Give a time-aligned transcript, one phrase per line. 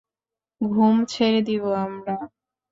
[0.61, 2.15] ঘুম ছেড়ে দিব আমরা?